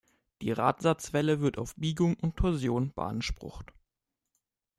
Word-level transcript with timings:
Die 0.41 0.51
Radsatzwelle 0.51 1.41
wird 1.41 1.59
auf 1.59 1.75
Biegung 1.75 2.15
und 2.15 2.35
Torsion 2.35 2.91
beansprucht. 2.91 3.71